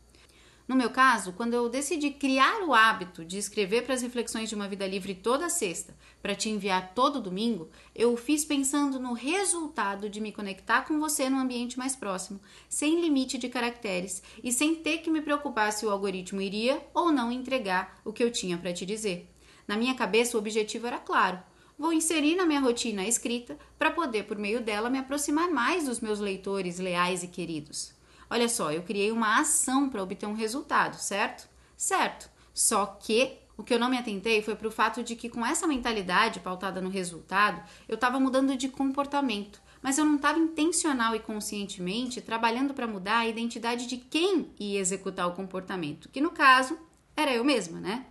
No 0.68 0.76
meu 0.76 0.90
caso, 0.90 1.32
quando 1.32 1.54
eu 1.54 1.70
decidi 1.70 2.12
criar 2.12 2.62
o 2.64 2.74
hábito 2.74 3.24
de 3.24 3.38
escrever 3.38 3.86
para 3.86 3.94
as 3.94 4.02
reflexões 4.02 4.50
de 4.50 4.56
uma 4.56 4.68
vida 4.68 4.86
livre 4.86 5.16
toda 5.16 5.48
sexta, 5.48 5.96
para 6.22 6.36
te 6.36 6.50
enviar 6.50 6.94
todo 6.94 7.22
domingo, 7.22 7.70
eu 7.96 8.12
o 8.12 8.18
fiz 8.18 8.44
pensando 8.44 9.00
no 9.00 9.14
resultado 9.14 10.10
de 10.10 10.20
me 10.20 10.34
conectar 10.34 10.82
com 10.82 11.00
você 11.00 11.30
no 11.30 11.40
ambiente 11.40 11.78
mais 11.78 11.96
próximo, 11.96 12.42
sem 12.68 13.00
limite 13.00 13.38
de 13.38 13.48
caracteres 13.48 14.22
e 14.44 14.52
sem 14.52 14.76
ter 14.76 14.98
que 14.98 15.10
me 15.10 15.22
preocupar 15.22 15.72
se 15.72 15.86
o 15.86 15.90
algoritmo 15.90 16.42
iria 16.42 16.86
ou 16.94 17.14
não 17.14 17.32
entregar 17.32 18.02
o 18.04 18.12
que 18.12 18.22
eu 18.22 18.30
tinha 18.30 18.58
para 18.58 18.74
te 18.74 18.86
dizer. 18.86 19.34
Na 19.66 19.78
minha 19.78 19.96
cabeça, 19.96 20.36
o 20.36 20.40
objetivo 20.40 20.86
era 20.86 21.00
claro. 21.00 21.40
Vou 21.80 21.94
inserir 21.94 22.36
na 22.36 22.46
minha 22.46 22.60
rotina 22.60 23.04
a 23.04 23.08
escrita 23.08 23.58
para 23.80 23.92
poder, 23.92 24.24
por 24.24 24.38
meio 24.38 24.60
dela, 24.60 24.90
me 24.90 24.98
aproximar 24.98 25.50
mais 25.50 25.86
dos 25.86 26.02
meus 26.02 26.20
leitores 26.20 26.78
leais 26.78 27.24
e 27.24 27.28
queridos. 27.30 27.97
Olha 28.30 28.50
só, 28.50 28.72
eu 28.72 28.84
criei 28.84 29.12
uma 29.12 29.40
ação 29.40 29.90
para 29.90 30.04
obter 30.04 30.26
um 30.26 30.34
resultado, 30.34 30.96
certo? 30.96 31.48
Certo. 31.76 32.30
Só 32.54 32.86
que 32.86 33.38
o 33.58 33.64
que 33.64 33.74
eu 33.74 33.80
não 33.80 33.90
me 33.90 33.98
atentei 33.98 34.42
foi 34.42 34.56
para 34.56 34.68
o 34.68 34.72
fato 34.72 35.04
de 35.04 35.16
que 35.16 35.30
com 35.30 35.46
essa 35.46 35.66
mentalidade 35.66 36.40
pautada 36.40 36.82
no 36.82 36.90
resultado, 36.90 37.62
eu 37.88 37.96
estava 37.96 38.20
mudando 38.20 38.56
de 38.56 38.70
comportamento, 38.70 39.62
mas 39.82 39.98
eu 39.98 40.06
não 40.06 40.18
estava 40.18 40.40
intencional 40.40 41.16
e 41.16 41.20
conscientemente 41.20 42.22
trabalhando 42.22 42.74
para 42.74 42.88
mudar 42.88 43.20
a 43.20 43.28
identidade 43.28 43.88
de 43.88 43.98
quem 43.98 44.52
ia 44.60 44.80
executar 44.80 45.28
o 45.28 45.34
comportamento, 45.34 46.10
que 46.10 46.22
no 46.22 46.32
caso 46.32 46.78
era 47.16 47.34
eu 47.34 47.44
mesma, 47.44 47.80
né? 47.80 48.06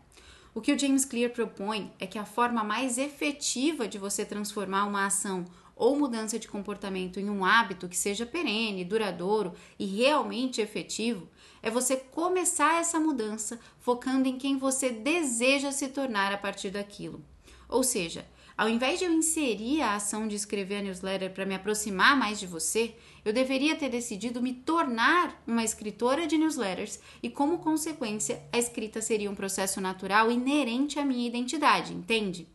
O 0.52 0.60
que 0.60 0.72
o 0.72 0.78
James 0.78 1.04
Clear 1.04 1.30
propõe 1.30 1.92
é 1.98 2.06
que 2.06 2.18
a 2.18 2.24
forma 2.24 2.64
mais 2.64 2.96
efetiva 2.96 3.86
de 3.86 3.98
você 3.98 4.24
transformar 4.24 4.86
uma 4.86 5.04
ação 5.04 5.44
ou 5.76 5.94
mudança 5.94 6.38
de 6.38 6.48
comportamento 6.48 7.20
em 7.20 7.28
um 7.28 7.44
hábito 7.44 7.86
que 7.86 7.96
seja 7.96 8.24
perene, 8.24 8.84
duradouro 8.84 9.52
e 9.78 9.84
realmente 9.84 10.62
efetivo, 10.62 11.28
é 11.62 11.70
você 11.70 11.96
começar 11.96 12.80
essa 12.80 12.98
mudança 12.98 13.60
focando 13.78 14.26
em 14.26 14.38
quem 14.38 14.56
você 14.56 14.88
deseja 14.88 15.70
se 15.70 15.88
tornar 15.88 16.32
a 16.32 16.38
partir 16.38 16.70
daquilo. 16.70 17.22
Ou 17.68 17.82
seja, 17.82 18.26
ao 18.56 18.70
invés 18.70 18.98
de 18.98 19.04
eu 19.04 19.12
inserir 19.12 19.82
a 19.82 19.96
ação 19.96 20.26
de 20.26 20.34
escrever 20.34 20.76
a 20.76 20.82
newsletter 20.82 21.30
para 21.30 21.44
me 21.44 21.54
aproximar 21.54 22.16
mais 22.16 22.40
de 22.40 22.46
você, 22.46 22.94
eu 23.22 23.30
deveria 23.30 23.76
ter 23.76 23.90
decidido 23.90 24.40
me 24.40 24.54
tornar 24.54 25.42
uma 25.46 25.62
escritora 25.62 26.26
de 26.26 26.38
newsletters 26.38 26.98
e, 27.22 27.28
como 27.28 27.58
consequência, 27.58 28.42
a 28.50 28.58
escrita 28.58 29.02
seria 29.02 29.30
um 29.30 29.34
processo 29.34 29.78
natural 29.78 30.30
inerente 30.30 30.98
à 30.98 31.04
minha 31.04 31.26
identidade, 31.26 31.92
entende? 31.92 32.48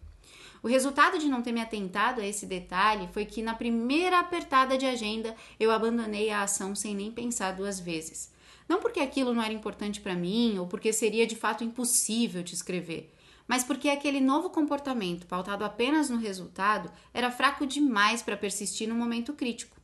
O 0.63 0.67
resultado 0.67 1.17
de 1.17 1.27
não 1.27 1.41
ter 1.41 1.51
me 1.51 1.59
atentado 1.59 2.21
a 2.21 2.25
esse 2.25 2.45
detalhe 2.45 3.09
foi 3.11 3.25
que 3.25 3.41
na 3.41 3.55
primeira 3.55 4.19
apertada 4.19 4.77
de 4.77 4.85
agenda 4.85 5.35
eu 5.59 5.71
abandonei 5.71 6.29
a 6.29 6.43
ação 6.43 6.75
sem 6.75 6.93
nem 6.93 7.11
pensar 7.11 7.53
duas 7.53 7.79
vezes. 7.79 8.31
Não 8.69 8.79
porque 8.79 8.99
aquilo 8.99 9.33
não 9.33 9.41
era 9.41 9.53
importante 9.53 9.99
para 9.99 10.13
mim 10.13 10.59
ou 10.59 10.67
porque 10.67 10.93
seria 10.93 11.25
de 11.25 11.35
fato 11.35 11.63
impossível 11.63 12.43
de 12.43 12.53
escrever, 12.53 13.11
mas 13.47 13.63
porque 13.63 13.89
aquele 13.89 14.21
novo 14.21 14.51
comportamento, 14.51 15.25
pautado 15.25 15.65
apenas 15.65 16.09
no 16.11 16.17
resultado, 16.17 16.91
era 17.11 17.31
fraco 17.31 17.65
demais 17.65 18.21
para 18.21 18.37
persistir 18.37 18.87
no 18.87 18.95
momento 18.95 19.33
crítico. 19.33 19.75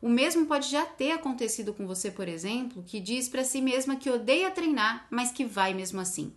O 0.00 0.08
mesmo 0.08 0.46
pode 0.46 0.70
já 0.70 0.86
ter 0.86 1.10
acontecido 1.10 1.74
com 1.74 1.86
você, 1.86 2.10
por 2.10 2.28
exemplo, 2.28 2.84
que 2.86 3.00
diz 3.00 3.28
para 3.28 3.42
si 3.42 3.60
mesma 3.60 3.96
que 3.96 4.10
odeia 4.10 4.50
treinar, 4.50 5.06
mas 5.10 5.32
que 5.32 5.44
vai 5.44 5.74
mesmo 5.74 6.00
assim. 6.00 6.32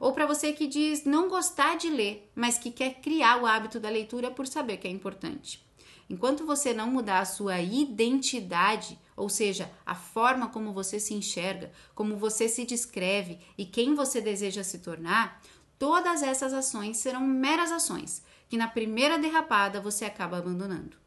Ou 0.00 0.12
para 0.12 0.26
você 0.26 0.52
que 0.52 0.66
diz 0.66 1.04
não 1.04 1.28
gostar 1.28 1.76
de 1.76 1.88
ler, 1.88 2.30
mas 2.34 2.58
que 2.58 2.70
quer 2.70 3.00
criar 3.00 3.40
o 3.40 3.46
hábito 3.46 3.78
da 3.78 3.88
leitura 3.88 4.30
por 4.30 4.46
saber 4.46 4.78
que 4.78 4.88
é 4.88 4.90
importante. 4.90 5.64
Enquanto 6.08 6.44
você 6.44 6.74
não 6.74 6.90
mudar 6.90 7.20
a 7.20 7.24
sua 7.24 7.60
identidade, 7.60 8.98
ou 9.16 9.28
seja, 9.28 9.70
a 9.86 9.94
forma 9.94 10.48
como 10.48 10.72
você 10.72 11.00
se 11.00 11.14
enxerga, 11.14 11.72
como 11.94 12.16
você 12.16 12.48
se 12.48 12.64
descreve 12.64 13.38
e 13.56 13.64
quem 13.64 13.94
você 13.94 14.20
deseja 14.20 14.62
se 14.62 14.80
tornar, 14.80 15.40
todas 15.78 16.22
essas 16.22 16.52
ações 16.52 16.98
serão 16.98 17.20
meras 17.20 17.72
ações 17.72 18.22
que 18.48 18.58
na 18.58 18.68
primeira 18.68 19.18
derrapada 19.18 19.80
você 19.80 20.04
acaba 20.04 20.36
abandonando. 20.36 21.01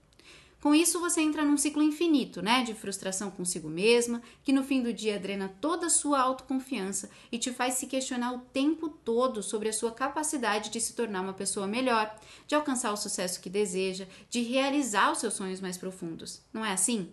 Com 0.66 0.74
isso, 0.74 1.00
você 1.00 1.22
entra 1.22 1.46
num 1.46 1.58
ciclo 1.58 1.84
infinito, 1.84 2.42
né? 2.42 2.64
De 2.64 2.74
frustração 2.74 3.30
consigo 3.30 3.70
mesma, 3.70 4.20
que 4.44 4.52
no 4.52 4.64
fim 4.64 4.82
do 4.82 4.92
dia 4.92 5.20
drena 5.20 5.48
toda 5.62 5.86
a 5.86 5.92
sua 5.92 6.20
autoconfiança 6.20 7.08
e 7.32 7.38
te 7.38 7.54
faz 7.54 7.76
se 7.76 7.86
questionar 7.86 8.34
o 8.34 8.40
tempo 8.40 8.90
todo 8.90 9.44
sobre 9.44 9.70
a 9.70 9.74
sua 9.74 9.92
capacidade 9.92 10.72
de 10.72 10.82
se 10.82 10.94
tornar 10.94 11.22
uma 11.22 11.36
pessoa 11.36 11.68
melhor, 11.68 12.12
de 12.48 12.56
alcançar 12.56 12.92
o 12.92 12.98
sucesso 12.98 13.42
que 13.42 13.48
deseja, 13.48 14.08
de 14.28 14.42
realizar 14.42 15.12
os 15.12 15.20
seus 15.20 15.36
sonhos 15.36 15.62
mais 15.62 15.78
profundos. 15.78 16.42
Não 16.52 16.66
é 16.66 16.72
assim? 16.72 17.12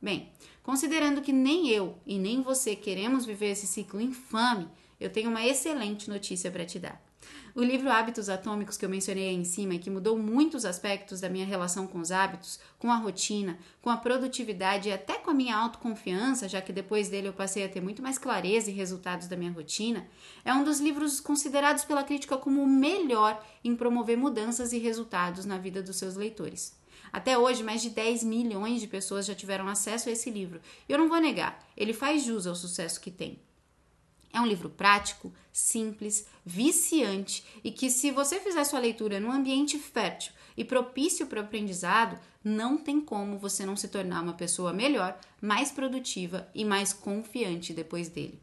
Bem, 0.00 0.32
considerando 0.62 1.20
que 1.20 1.30
nem 1.30 1.68
eu 1.68 1.98
e 2.06 2.18
nem 2.18 2.40
você 2.40 2.74
queremos 2.74 3.26
viver 3.26 3.50
esse 3.50 3.66
ciclo 3.66 4.00
infame, 4.00 4.66
eu 4.98 5.10
tenho 5.12 5.28
uma 5.28 5.44
excelente 5.46 6.08
notícia 6.08 6.50
para 6.50 6.64
te 6.64 6.78
dar. 6.78 7.04
O 7.54 7.62
livro 7.62 7.88
Hábitos 7.88 8.28
Atômicos 8.28 8.76
que 8.76 8.84
eu 8.84 8.88
mencionei 8.88 9.28
aí 9.28 9.34
em 9.34 9.44
cima 9.44 9.74
e 9.74 9.78
que 9.78 9.88
mudou 9.88 10.18
muitos 10.18 10.64
aspectos 10.64 11.20
da 11.20 11.28
minha 11.28 11.46
relação 11.46 11.86
com 11.86 12.00
os 12.00 12.10
hábitos, 12.10 12.58
com 12.80 12.90
a 12.90 12.96
rotina, 12.96 13.56
com 13.80 13.90
a 13.90 13.96
produtividade 13.96 14.88
e 14.88 14.92
até 14.92 15.14
com 15.14 15.30
a 15.30 15.34
minha 15.34 15.56
autoconfiança, 15.56 16.48
já 16.48 16.60
que 16.60 16.72
depois 16.72 17.08
dele 17.08 17.28
eu 17.28 17.32
passei 17.32 17.64
a 17.64 17.68
ter 17.68 17.80
muito 17.80 18.02
mais 18.02 18.18
clareza 18.18 18.70
e 18.70 18.74
resultados 18.74 19.28
da 19.28 19.36
minha 19.36 19.52
rotina, 19.52 20.04
é 20.44 20.52
um 20.52 20.64
dos 20.64 20.80
livros 20.80 21.20
considerados 21.20 21.84
pela 21.84 22.02
crítica 22.02 22.36
como 22.36 22.60
o 22.60 22.66
melhor 22.66 23.40
em 23.62 23.76
promover 23.76 24.16
mudanças 24.16 24.72
e 24.72 24.78
resultados 24.78 25.44
na 25.44 25.56
vida 25.56 25.80
dos 25.80 25.96
seus 25.96 26.16
leitores. 26.16 26.76
Até 27.12 27.38
hoje, 27.38 27.62
mais 27.62 27.80
de 27.80 27.90
10 27.90 28.24
milhões 28.24 28.80
de 28.80 28.88
pessoas 28.88 29.26
já 29.26 29.34
tiveram 29.36 29.68
acesso 29.68 30.08
a 30.08 30.12
esse 30.12 30.28
livro. 30.28 30.60
E 30.88 30.92
eu 30.92 30.98
não 30.98 31.08
vou 31.08 31.20
negar, 31.20 31.64
ele 31.76 31.92
faz 31.92 32.24
jus 32.24 32.48
ao 32.48 32.56
sucesso 32.56 33.00
que 33.00 33.12
tem. 33.12 33.38
É 34.34 34.40
um 34.40 34.46
livro 34.46 34.68
prático, 34.68 35.32
simples, 35.52 36.26
viciante 36.44 37.44
e 37.62 37.70
que, 37.70 37.88
se 37.88 38.10
você 38.10 38.40
fizer 38.40 38.64
sua 38.64 38.80
leitura 38.80 39.20
num 39.20 39.30
ambiente 39.30 39.78
fértil 39.78 40.32
e 40.56 40.64
propício 40.64 41.28
para 41.28 41.40
o 41.40 41.44
aprendizado, 41.44 42.18
não 42.42 42.76
tem 42.76 43.00
como 43.00 43.38
você 43.38 43.64
não 43.64 43.76
se 43.76 43.86
tornar 43.86 44.20
uma 44.20 44.32
pessoa 44.32 44.72
melhor, 44.72 45.16
mais 45.40 45.70
produtiva 45.70 46.48
e 46.52 46.64
mais 46.64 46.92
confiante 46.92 47.72
depois 47.72 48.08
dele. 48.08 48.42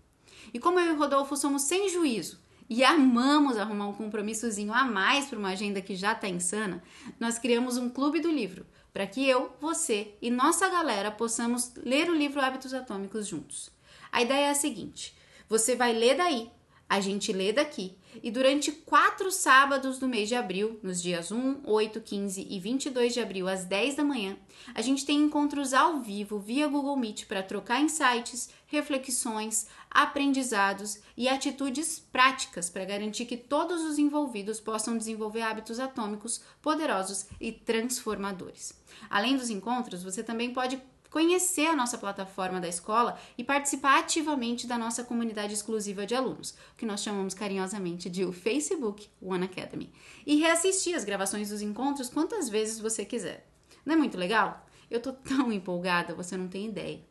E 0.53 0.59
como 0.59 0.79
eu 0.79 0.93
e 0.93 0.97
Rodolfo 0.97 1.35
somos 1.35 1.63
sem 1.63 1.89
juízo 1.89 2.39
e 2.69 2.85
amamos 2.85 3.57
arrumar 3.57 3.89
um 3.89 3.93
compromissozinho 3.93 4.73
a 4.73 4.85
mais 4.85 5.25
para 5.25 5.37
uma 5.37 5.49
agenda 5.49 5.81
que 5.81 5.93
já 5.93 6.13
está 6.13 6.29
insana, 6.29 6.81
nós 7.19 7.37
criamos 7.37 7.75
um 7.75 7.89
clube 7.89 8.21
do 8.21 8.31
livro 8.31 8.65
para 8.93 9.05
que 9.05 9.27
eu, 9.27 9.53
você 9.59 10.15
e 10.21 10.31
nossa 10.31 10.69
galera 10.69 11.11
possamos 11.11 11.73
ler 11.75 12.09
o 12.09 12.15
livro 12.15 12.39
Hábitos 12.39 12.73
Atômicos 12.73 13.27
juntos. 13.27 13.69
A 14.09 14.21
ideia 14.21 14.47
é 14.47 14.49
a 14.51 14.55
seguinte 14.55 15.19
você 15.51 15.75
vai 15.75 15.91
ler 15.91 16.15
daí, 16.15 16.49
a 16.87 17.01
gente 17.01 17.33
lê 17.33 17.51
daqui. 17.51 17.97
E 18.23 18.31
durante 18.31 18.71
quatro 18.71 19.29
sábados 19.29 19.99
do 19.99 20.07
mês 20.07 20.29
de 20.29 20.35
abril, 20.35 20.79
nos 20.81 21.01
dias 21.01 21.29
1, 21.29 21.63
8, 21.65 21.99
15 21.99 22.47
e 22.49 22.57
22 22.57 23.13
de 23.13 23.19
abril, 23.19 23.49
às 23.49 23.65
10 23.65 23.95
da 23.95 24.03
manhã, 24.03 24.37
a 24.73 24.81
gente 24.81 25.05
tem 25.05 25.19
encontros 25.19 25.73
ao 25.73 25.99
vivo 25.99 26.39
via 26.39 26.69
Google 26.69 26.95
Meet 26.95 27.25
para 27.25 27.43
trocar 27.43 27.81
insights, 27.81 28.49
reflexões, 28.65 29.67
aprendizados 29.89 30.99
e 31.17 31.27
atitudes 31.27 31.99
práticas 31.99 32.69
para 32.69 32.85
garantir 32.85 33.25
que 33.25 33.35
todos 33.35 33.81
os 33.81 33.99
envolvidos 33.99 34.61
possam 34.61 34.97
desenvolver 34.97 35.41
hábitos 35.41 35.81
atômicos 35.81 36.41
poderosos 36.61 37.25
e 37.41 37.51
transformadores. 37.51 38.71
Além 39.09 39.35
dos 39.35 39.49
encontros, 39.49 40.01
você 40.01 40.23
também 40.23 40.53
pode 40.53 40.81
conhecer 41.11 41.67
a 41.67 41.75
nossa 41.75 41.97
plataforma 41.97 42.59
da 42.59 42.69
escola 42.69 43.19
e 43.37 43.43
participar 43.43 43.99
ativamente 43.99 44.65
da 44.65 44.77
nossa 44.77 45.03
comunidade 45.03 45.53
exclusiva 45.53 46.05
de 46.05 46.15
alunos, 46.15 46.55
que 46.77 46.85
nós 46.85 47.03
chamamos 47.03 47.33
carinhosamente 47.33 48.09
de 48.09 48.23
o 48.23 48.31
Facebook 48.31 49.09
One 49.21 49.43
Academy, 49.43 49.91
e 50.25 50.37
reassistir 50.37 50.95
as 50.95 51.03
gravações 51.03 51.49
dos 51.49 51.61
encontros 51.61 52.09
quantas 52.09 52.49
vezes 52.49 52.79
você 52.79 53.03
quiser. 53.05 53.45
Não 53.85 53.93
é 53.93 53.97
muito 53.97 54.17
legal? 54.17 54.65
Eu 54.89 55.01
tô 55.01 55.11
tão 55.11 55.51
empolgada, 55.51 56.15
você 56.15 56.37
não 56.37 56.47
tem 56.47 56.67
ideia. 56.67 57.01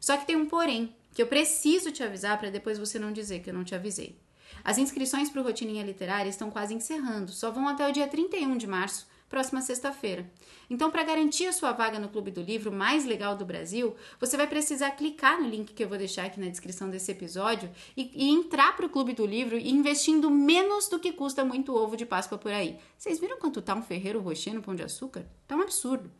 Só 0.00 0.16
que 0.16 0.26
tem 0.26 0.36
um 0.36 0.46
porém, 0.46 0.94
que 1.12 1.20
eu 1.20 1.26
preciso 1.26 1.90
te 1.90 2.02
avisar 2.02 2.38
para 2.38 2.50
depois 2.50 2.78
você 2.78 2.96
não 2.96 3.12
dizer 3.12 3.40
que 3.40 3.50
eu 3.50 3.54
não 3.54 3.64
te 3.64 3.74
avisei. 3.74 4.20
As 4.62 4.78
inscrições 4.78 5.30
para 5.30 5.40
o 5.40 5.44
Rotininha 5.44 5.84
Literária 5.84 6.30
estão 6.30 6.48
quase 6.48 6.74
encerrando, 6.74 7.32
só 7.32 7.50
vão 7.50 7.66
até 7.66 7.88
o 7.88 7.92
dia 7.92 8.06
31 8.06 8.56
de 8.56 8.68
março 8.68 9.08
próxima 9.28 9.60
sexta-feira. 9.60 10.30
Então, 10.70 10.90
para 10.90 11.04
garantir 11.04 11.46
a 11.46 11.52
sua 11.52 11.72
vaga 11.72 11.98
no 11.98 12.08
Clube 12.08 12.30
do 12.30 12.42
Livro 12.42 12.72
mais 12.72 13.04
legal 13.04 13.36
do 13.36 13.44
Brasil, 13.44 13.94
você 14.18 14.36
vai 14.36 14.46
precisar 14.46 14.92
clicar 14.92 15.40
no 15.40 15.48
link 15.48 15.72
que 15.72 15.84
eu 15.84 15.88
vou 15.88 15.98
deixar 15.98 16.26
aqui 16.26 16.40
na 16.40 16.48
descrição 16.48 16.90
desse 16.90 17.10
episódio 17.10 17.70
e, 17.96 18.10
e 18.14 18.30
entrar 18.30 18.76
para 18.76 18.86
o 18.86 18.90
Clube 18.90 19.14
do 19.14 19.26
Livro 19.26 19.58
investindo 19.58 20.30
menos 20.30 20.88
do 20.88 20.98
que 20.98 21.12
custa 21.12 21.44
muito 21.44 21.74
ovo 21.74 21.96
de 21.96 22.06
Páscoa 22.06 22.38
por 22.38 22.52
aí. 22.52 22.78
Vocês 22.96 23.18
viram 23.18 23.38
quanto 23.38 23.62
tá 23.62 23.74
um 23.74 23.82
ferreiro 23.82 24.20
rocher 24.20 24.54
no 24.54 24.62
Pão 24.62 24.74
de 24.74 24.82
Açúcar? 24.82 25.26
Tá 25.46 25.56
um 25.56 25.62
absurdo. 25.62 26.10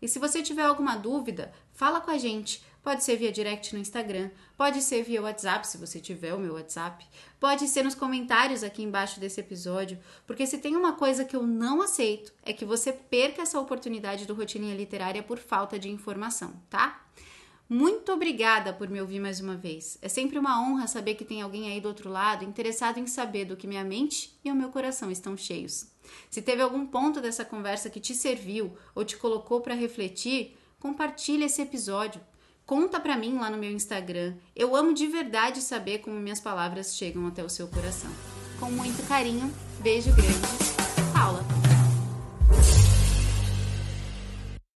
E 0.00 0.08
se 0.08 0.18
você 0.18 0.42
tiver 0.42 0.62
alguma 0.62 0.96
dúvida, 0.96 1.52
fala 1.72 2.00
com 2.00 2.10
a 2.10 2.18
gente. 2.18 2.62
Pode 2.86 3.02
ser 3.02 3.16
via 3.16 3.32
direct 3.32 3.74
no 3.74 3.80
Instagram, 3.80 4.30
pode 4.56 4.80
ser 4.80 5.02
via 5.02 5.20
WhatsApp, 5.20 5.66
se 5.66 5.76
você 5.76 5.98
tiver 5.98 6.32
o 6.34 6.38
meu 6.38 6.54
WhatsApp, 6.54 7.04
pode 7.40 7.66
ser 7.66 7.82
nos 7.82 7.96
comentários 7.96 8.62
aqui 8.62 8.80
embaixo 8.80 9.18
desse 9.18 9.40
episódio, 9.40 9.98
porque 10.24 10.46
se 10.46 10.58
tem 10.58 10.76
uma 10.76 10.92
coisa 10.92 11.24
que 11.24 11.34
eu 11.34 11.44
não 11.44 11.82
aceito 11.82 12.32
é 12.44 12.52
que 12.52 12.64
você 12.64 12.92
perca 12.92 13.42
essa 13.42 13.58
oportunidade 13.58 14.24
do 14.24 14.34
Rotininha 14.34 14.76
Literária 14.76 15.20
por 15.20 15.36
falta 15.36 15.80
de 15.80 15.90
informação, 15.90 16.54
tá? 16.70 17.04
Muito 17.68 18.12
obrigada 18.12 18.72
por 18.72 18.88
me 18.88 19.00
ouvir 19.00 19.18
mais 19.18 19.40
uma 19.40 19.56
vez. 19.56 19.98
É 20.00 20.08
sempre 20.08 20.38
uma 20.38 20.62
honra 20.62 20.86
saber 20.86 21.16
que 21.16 21.24
tem 21.24 21.42
alguém 21.42 21.68
aí 21.68 21.80
do 21.80 21.88
outro 21.88 22.08
lado 22.08 22.44
interessado 22.44 22.98
em 22.98 23.06
saber 23.08 23.46
do 23.46 23.56
que 23.56 23.66
minha 23.66 23.82
mente 23.82 24.38
e 24.44 24.52
o 24.52 24.54
meu 24.54 24.68
coração 24.68 25.10
estão 25.10 25.36
cheios. 25.36 25.88
Se 26.30 26.40
teve 26.40 26.62
algum 26.62 26.86
ponto 26.86 27.20
dessa 27.20 27.44
conversa 27.44 27.90
que 27.90 27.98
te 27.98 28.14
serviu 28.14 28.78
ou 28.94 29.04
te 29.04 29.16
colocou 29.16 29.60
para 29.60 29.74
refletir, 29.74 30.56
compartilhe 30.78 31.46
esse 31.46 31.60
episódio. 31.60 32.20
Conta 32.66 32.98
pra 32.98 33.16
mim 33.16 33.38
lá 33.38 33.48
no 33.48 33.56
meu 33.56 33.70
Instagram. 33.70 34.34
Eu 34.54 34.74
amo 34.74 34.92
de 34.92 35.06
verdade 35.06 35.60
saber 35.60 35.98
como 35.98 36.18
minhas 36.18 36.40
palavras 36.40 36.96
chegam 36.96 37.24
até 37.28 37.44
o 37.44 37.48
seu 37.48 37.68
coração. 37.68 38.10
Com 38.58 38.72
muito 38.72 39.06
carinho, 39.06 39.54
beijo 39.80 40.10
grande. 40.16 40.32
Paula. 41.12 41.65